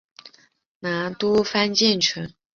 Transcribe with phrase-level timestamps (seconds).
[0.79, 2.33] 拿督潘健成